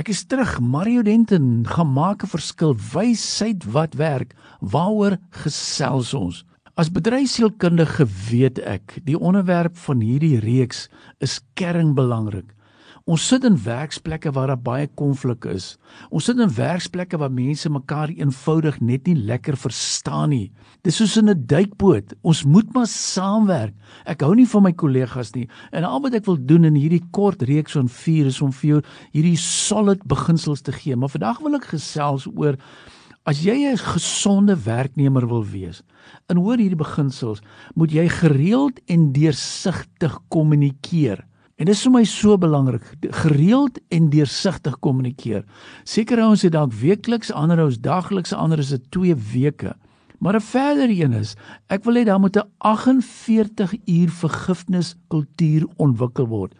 [0.00, 4.32] Ek is terug, Mario Denton, gemaak 'n verskil, wysheid wat werk.
[4.64, 6.44] Waaroor gesels ons?
[6.74, 10.88] As bedryfsielkundige weet ek, die onderwerp van hierdie reeks
[11.20, 12.56] is kernbelangrik.
[13.10, 15.72] Ons sit in werksplekke waar daar baie konflik is.
[16.14, 20.52] Ons sit in werksplekke waar mense mekaar eenvoudig net nie lekker verstaan nie.
[20.86, 22.14] Dis soos in 'n duikboot.
[22.22, 23.74] Ons moet maar saamwerk.
[24.06, 25.48] Ek hou nie van my kollegas nie.
[25.72, 28.68] En al wat ek wil doen in hierdie kort reeks van 4 is om vir
[28.68, 28.82] jou
[29.12, 30.94] hierdie solid beginsels te gee.
[30.96, 32.56] Maar vandag wil ek gesels oor
[33.26, 35.82] as jy 'n gesonde werknemer wil wees.
[36.28, 37.40] En hoor hierdie beginsels,
[37.74, 41.26] moet jy gereeld en deursigtig kommunikeer.
[41.60, 42.84] En dit is vir my so belangrik,
[43.20, 45.42] gereeld en deursigtig kommunikeer.
[45.84, 49.74] Sekere ouens het dalk weekliks, ander ouens dagliks, ander is dit 2 weke.
[50.20, 51.36] Maar 'n verder een is,
[51.68, 56.54] ek wil hê daar moet 'n 48 uur vergifniskultuur ontwikkel word.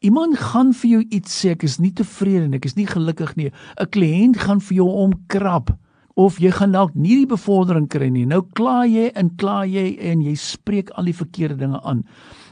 [0.00, 3.36] Iemand gaan vir jou iets sê, ek is nie tevrede nie, ek is nie gelukkig
[3.36, 3.52] nie.
[3.80, 5.76] 'n Kliënt gaan vir jou omkrap
[6.14, 8.26] of jy gaan dalk nie die bevordering kry nie.
[8.26, 12.04] Nou kla jy en kla jy en jy spreek al die verkeerde dinge aan.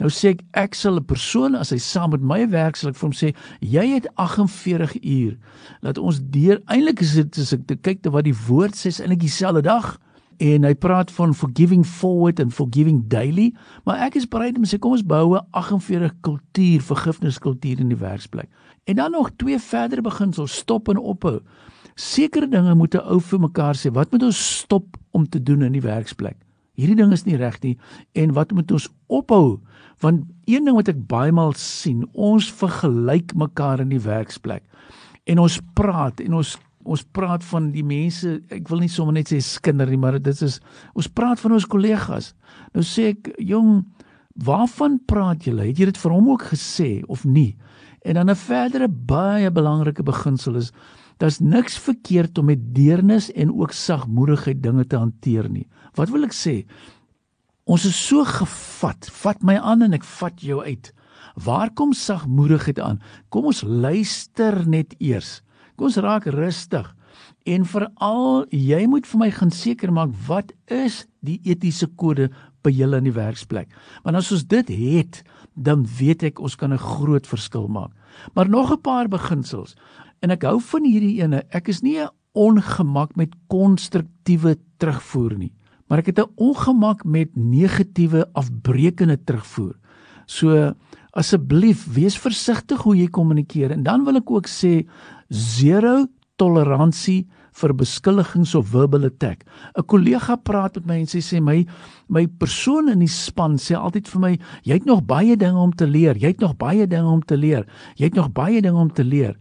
[0.00, 2.96] Nou sê ek ek sal 'n persoon as hy saam met my werk sal ek
[2.96, 5.36] vir hom sê jy het 48 uur.
[5.82, 9.00] Laat ons deur eintlik is dit as ek kyk te wat die woord sê is
[9.00, 10.00] eintlik dieselfde dag
[10.40, 13.52] en hy praat van forgiving forward and forgiving daily,
[13.84, 18.00] maar ek is bereid om sê kom ons bou 'n 48 kultuur, vergifniskultuur in die
[18.00, 18.48] werksplek.
[18.88, 21.40] En dan nog twee verdere beginsels, stop en ophou.
[21.94, 25.62] Sekere dinge moet 'n ou vir mekaar sê, wat moet ons stop om te doen
[25.62, 26.36] in die werksplek?
[26.78, 27.76] Hierdie ding is nie reg nie
[28.14, 29.60] en wat moet ons ophou?
[30.00, 34.64] Want een ding wat ek baie maal sien, ons vergelyk mekaar in die werksplek.
[35.28, 36.56] En ons praat en ons
[36.90, 40.38] ons praat van die mense, ek wil nie sommer net sê skinder nie, maar dit
[40.46, 40.56] is
[40.96, 42.30] ons praat van ons kollegas.
[42.72, 43.82] Nou sê ek, jong,
[44.46, 45.66] waarvan praat julle?
[45.68, 47.52] Het jy dit vir hom ook gesê of nie?
[48.00, 50.72] En dan 'n verdere baie belangrike beginsel is
[51.20, 55.66] daar's niks verkeerd om met deernis en ook sagmoedigheid dinge te hanteer nie.
[55.98, 56.62] Wat wil ek sê?
[57.68, 59.10] Ons is so gevat.
[59.20, 60.90] Vat my aan en ek vat jou uit.
[61.44, 63.02] Waar kom sagmoedigheid aan?
[63.28, 65.40] Kom ons luister net eers.
[65.76, 66.88] Kom ons raak rustig.
[67.48, 72.30] En veral jy moet vir my gaan seker maak wat is die etiese kode
[72.62, 73.68] by julle in die werksplek.
[74.02, 75.22] Want as ons dit het,
[75.54, 77.92] dan weet ek ons kan 'n groot verskil maak.
[78.34, 79.74] Maar nog 'n paar beginsels.
[80.20, 81.42] En ek hou van hierdie ene.
[81.50, 85.52] Ek is nie 'n ongemak met konstruktiewe terugvoer nie
[85.90, 89.74] maar ek het 'n ongemak met negatiewe afbreekende terugvoer.
[90.26, 90.74] So
[91.10, 94.86] asseblief wees versigtig hoe jy kommunikeer en dan wil ek ook sê
[95.28, 96.06] zero
[96.36, 99.44] toleransie vir beskuldigings of verbal attack.
[99.76, 101.66] 'n Kollega praat met my en sê sê my
[102.08, 105.72] my persoon in die span sê altyd vir my jy het nog baie dinge om
[105.72, 106.16] te leer.
[106.16, 107.66] Jy het nog baie dinge om te leer.
[107.96, 109.36] Jy het nog baie dinge om te leer.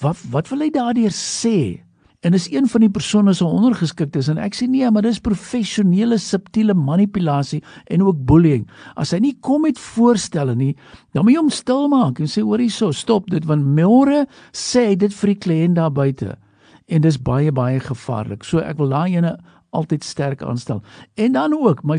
[0.00, 1.84] Wat wat wil hy daardeur sê?
[2.24, 5.20] En is een van die persone so ondergeskik is en ek sê nee, maar dis
[5.20, 7.60] professionele subtiele manipulasie
[7.92, 8.64] en ook bullying.
[8.96, 10.72] As hy nie kom met voorstelle nie,
[11.12, 14.24] dan moet jy hom stil maak en sê hoor hierso, stop dit want môre
[14.56, 16.38] sê dit vir die kliënt daar buite.
[16.86, 18.44] En dis baie baie gevaarlik.
[18.44, 19.36] So ek wil daai ene
[19.74, 20.82] altyd sterk aanstel.
[21.18, 21.98] En dan ook my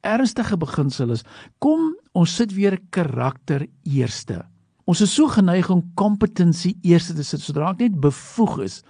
[0.00, 1.22] ernstige beginsel is
[1.62, 4.42] kom ons sit weer karakter eerste.
[4.84, 8.82] Ons is so geneig om kompetensie eerste te sit sodra ek net bevoeg is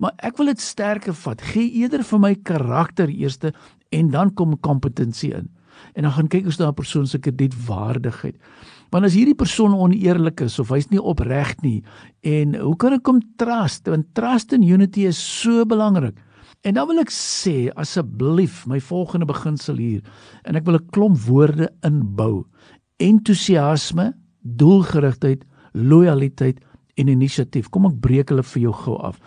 [0.00, 1.42] maar ek wil dit sterker vat.
[1.52, 3.52] Gee eerder vir my karakter eerste
[3.90, 5.48] en dan kom kompetensie in.
[5.96, 8.36] En dan gaan kyk ons na 'n persoon se kredietwaardigheid.
[8.90, 11.82] Want as hierdie persoon oneerlik is of hy's nie opreg nie
[12.26, 13.86] en hoe kan ek hom trust?
[13.86, 16.18] Want trust and unity is so belangrik.
[16.66, 20.02] En dan wil ek sê asseblief my volgende beginsel hier
[20.44, 22.44] en ek wil 'n klomp woorde inbou.
[22.98, 24.12] Entoesiasme,
[24.42, 26.60] doelgerigtheid, lojaliteit
[26.96, 27.70] en inisiatief.
[27.70, 29.20] Kom ek breek hulle vir jou gou af.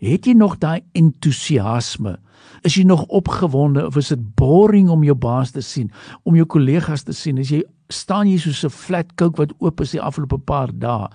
[0.00, 2.16] Het jy nog daai entoesiasme?
[2.64, 5.90] Is jy nog opgewonde of is dit boring om jou baas te sien,
[6.24, 7.38] om jou kollegas te sien?
[7.40, 7.62] As jy
[7.92, 11.08] staan jy soos 'n flat coke wat oop is die afgelope paar dae.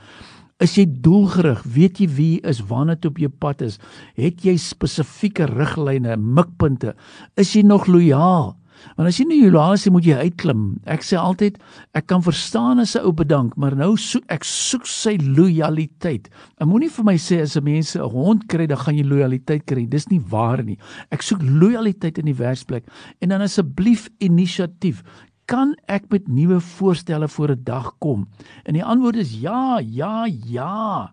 [0.59, 1.63] Is jy doelgerig?
[1.63, 3.79] Weet jy wie is wanneer toe op jou pad is?
[4.15, 6.95] Het jy spesifieke riglyne, mikpunte?
[7.35, 8.55] Is jy nog lojaal?
[8.95, 10.79] Want as jy nie is, moet jy uitklim.
[10.85, 11.57] Ek sê altyd,
[11.93, 16.29] ek kan verstaan as 'n ou bedank, maar nou soek ek soek sy lojaliteit.
[16.59, 19.65] Ek moenie vir my sê as 'n mens 'n hond kry, dan gaan jy lojaliteit
[19.65, 19.85] kry.
[19.85, 20.77] Dis nie waar nie.
[21.11, 22.83] Ek soek lojaliteit in die werksplek
[23.21, 25.03] en dan asseblief inisiatief.
[25.47, 28.27] Kan ek met nuwe voorstelle voor 'n dag kom?
[28.65, 31.11] En die antwoord is ja, ja, ja.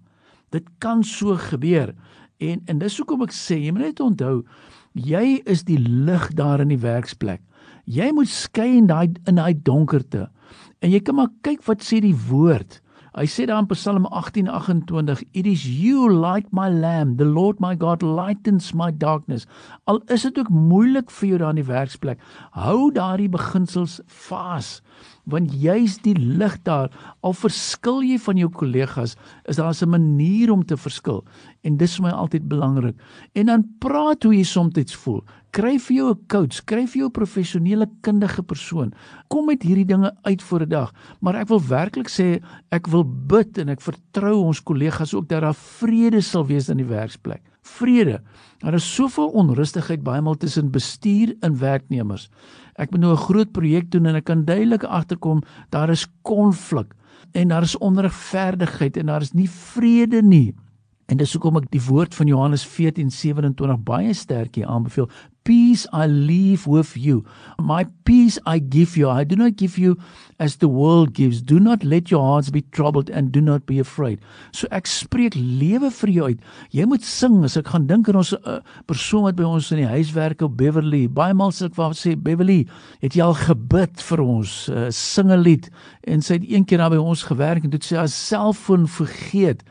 [0.51, 1.95] Dit kan so gebeur.
[2.39, 4.45] En en dis hoekom ek sê, jy moet net onthou,
[4.93, 7.41] jy is die lig daar in die werksplek.
[7.85, 10.29] Jy moet skyn daai in daai donkerte.
[10.83, 12.81] En jy kan maar kyk wat sê die woord.
[13.13, 17.77] Hy sê daar in Psalm 18:28, "It is you light my lamp, the Lord my
[17.77, 19.47] God lightens my darkness."
[19.87, 22.19] Al is dit ook moeilik vir jou daar in die werksplek,
[22.53, 24.81] hou daardie beginsels vas
[25.25, 26.91] want jy's die lig daar
[27.23, 29.15] al verskil jy van jou kollegas
[29.49, 31.25] is daar 'n manier om te verskil.
[31.63, 32.97] En dis vir my altyd belangrik.
[33.35, 35.25] En dan praat hoe jy soms voel.
[35.51, 38.93] Kry vir jou 'n coach kry vir jou 'n professionele kundige persoon.
[39.29, 40.93] Kom met hierdie dinge uit vir 'n dag.
[41.21, 45.43] Maar ek wil werklik sê ek wil bid en ek vertrou ons kollegas ook dat
[45.43, 48.21] daar vrede sal wees in die werksplek vrede.
[48.63, 52.29] Daar is soveel onrustigheid baie maal tussen bestuur en werknemers.
[52.75, 56.95] Ek moet nou 'n groot projek doen en ek kan duidelik agterkom daar is konflik
[57.33, 60.55] en daar is onregverdigheid en daar is nie vrede nie.
[61.07, 65.11] En dis hoekom ek die woord van Johannes 14:27 baie sterk hier aanbeveel
[65.45, 67.25] peace I leave with you.
[67.59, 69.09] My peace I give you.
[69.09, 69.97] I do not give you
[70.39, 71.43] as the world gives.
[71.43, 74.21] Do not let your hearts be troubled and do not be afraid.
[74.53, 76.41] So ek spreek lewe vir jou uit.
[76.75, 78.59] Jy moet sing as ek gaan dink aan ons uh,
[78.91, 81.05] persoon wat by ons in die huis werk op Beverly.
[81.07, 82.63] Baie maal sê ek vir sê Beverly,
[83.05, 84.57] het jy al gebid vir ons?
[84.73, 85.71] Uh, sing 'n lied.
[86.05, 89.63] En sy het een keer daar by ons gewerk en toe sê haar selfoon vergeet.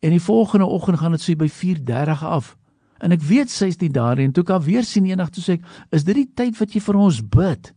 [0.00, 2.56] En die volgende oggend gaan dit so by 4:30 af.
[3.00, 5.44] En ek weet sy is nie daar en toe ek haar weer sien eendag toe
[5.44, 7.72] sê ek, "Is dit die tyd wat jy vir ons bid?"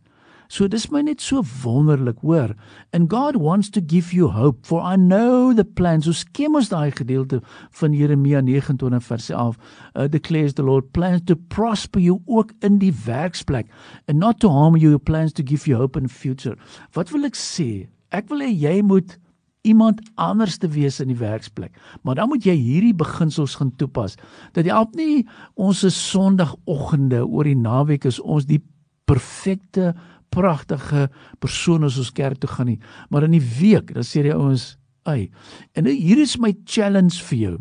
[0.48, 2.54] So dis my net so wonderlik, hoor.
[2.92, 6.04] And God wants to give you hope for I know the plans.
[6.04, 7.40] So skem ons daai gedeelte
[7.80, 9.58] van Jeremia 29 vers 11.
[9.94, 13.66] Uh, declares the Lord plans to prosper you ook in die werksplek
[14.06, 16.56] and not to harm you, plans to give you hope in the future.
[16.92, 17.88] Wat wil ek sê?
[18.14, 19.16] Ek wil hê jy moet
[19.64, 21.72] iemand anders te wees in die werksplek.
[22.02, 24.18] Maar dan moet jy hierdie beginsels gaan toepas.
[24.52, 25.24] Dat jy help nie
[25.56, 28.60] ons se Sondagoggende oor die naweek is ons die
[29.08, 29.94] perfekte
[30.34, 31.08] pragtige
[31.42, 32.80] persoon as ons kerk toe gaan nie,
[33.10, 34.76] maar in die week, dan sê die ouens,
[35.06, 35.28] "Ag,
[35.74, 37.58] en hier is my challenge vir jou.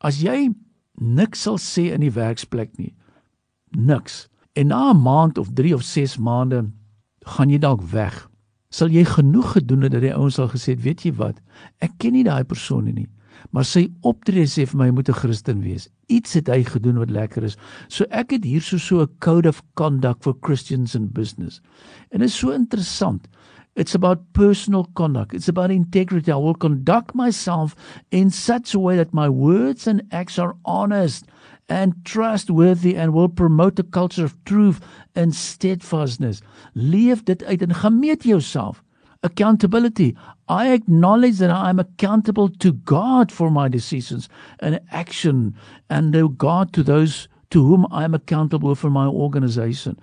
[0.00, 0.54] As jy
[1.00, 2.94] niks sal sê in die werksplek nie,
[3.70, 4.28] niks.
[4.54, 6.70] En na 'n maand of 3 of 6 maande
[7.24, 8.28] gaan jy dalk weg
[8.72, 11.40] sal jy genoeg gedoen het dat die ouens al gesê het, weet jy wat?
[11.84, 13.08] Ek ken nie daai persoon nie.
[13.50, 15.88] Maar sy optrede sê vir my hy moet 'n Christen wees.
[16.08, 17.56] Iets het hy gedoen wat lekker is.
[17.88, 21.60] So ek het hier so so 'n code of conduct for Christians in business.
[22.10, 23.28] En dit is so interessant.
[23.74, 25.32] It's about personal conduct.
[25.32, 26.30] It's about integrity.
[26.30, 27.74] I will conduct myself
[28.10, 31.24] in such a way that my words and acts are honest
[31.70, 34.80] and trustworthy and will promote a culture of truth
[35.14, 36.42] and steadfastness.
[36.74, 38.82] Leef dit uit en gemeet jouself.
[39.22, 40.16] Accountability.
[40.48, 44.28] I acknowledge that I am accountable to God for my decisions
[44.60, 45.54] and action
[45.88, 49.98] and to God to those to whom I am accountable for my organization.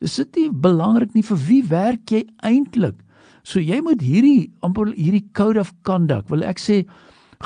[0.00, 3.05] Dis dit belangrik nie vir wie werk jy eintlik?
[3.46, 6.80] So jy moet hierdie amper hierdie code of conduct, wil ek sê,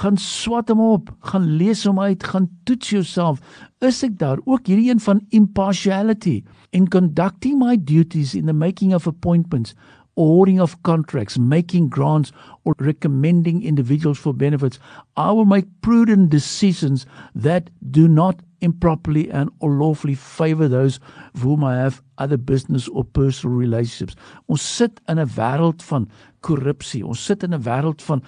[0.00, 3.43] gaan swat hom op, gaan lees hom uit, gaan toets jouself.
[3.85, 6.38] Is ek daar ook hierdie een van impartiality
[6.73, 9.75] in conducting my duties in the making of appointments
[10.17, 12.33] ordering of contracts, making grants,
[12.65, 14.79] or recommending individuals for benefits,
[15.17, 21.01] I will make prudent decisions that do not improperly and or lawfully favor those
[21.33, 24.17] with whom I have other business or personal relationships.
[24.49, 26.09] Ons sit in 'n wêreld van
[26.43, 27.05] korrupsie.
[27.05, 28.23] Ons sit in 'n wêreld van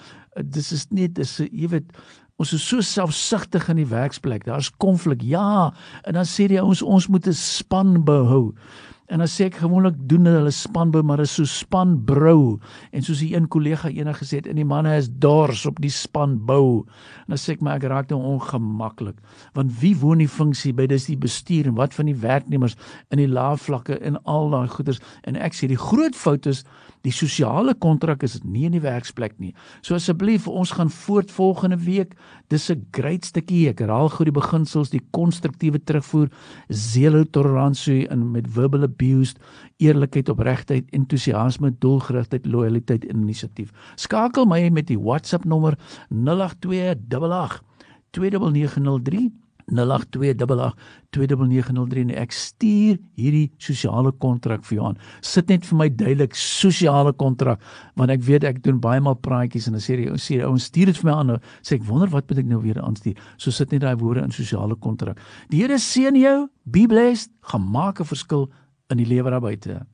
[0.49, 1.91] dis is nie dis jy weet
[2.41, 4.45] ons is so selfsugtig in die werksplek.
[4.45, 5.21] Daar's konflik.
[5.21, 5.71] Ja,
[6.03, 8.53] en dan sê die ouens ons moet 'n span behou.
[9.11, 12.59] En dan sê ek gewoonlik doen hulle spanbou maar is so spanbrou
[12.95, 15.91] en soos die een kollega eendag gesê het in die manne is dors op die
[15.91, 16.85] spanbou.
[17.25, 19.19] En dan sê ek maar ek raak nou ongemaklik
[19.57, 22.77] want wie woon die funksie by dis die bestuur en wat van die werknemers
[23.11, 26.63] in die lae vlakke en al daai goeders en ek sê die groot fout is
[27.03, 29.51] die sosiale kontrak is nie in die werksplek nie.
[29.83, 32.15] So asseblief ons gaan voort volgende week.
[32.47, 36.29] Dis 'n great stukkie ek herhaal gou die beginsels die konstruktiewe terugvoer,
[36.69, 39.35] zelo toleransie en met verbal abuse,
[39.81, 43.73] eerlikheid, opregtheid, entoesiasme, doelgerigtheid, lojaliteit en inisiatief.
[43.99, 45.77] Skakel my met die WhatsApp nommer
[46.13, 47.61] 08288
[48.13, 49.31] 29903
[49.71, 54.97] 0828829903 en ek stuur hierdie sosiale kontrak vir jou aan.
[55.23, 57.59] Sit net vir my duidelik sosiale kontrak
[57.99, 60.65] want ek weet ek doen baie maal praatjies en dan sê die ou sê ouens
[60.69, 61.29] stuur dit vir my aan.
[61.63, 63.15] Sê ek wonder wat moet ek nou weer aanstuur.
[63.37, 65.17] So sit net daai woorde in sosiale kontrak.
[65.51, 66.37] Die Here seën jou.
[66.65, 67.29] Be blessed.
[67.53, 68.49] Gemaak 'n verskil
[68.93, 69.85] in die lewe daar buite.